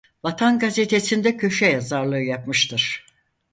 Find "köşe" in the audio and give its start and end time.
1.37-1.65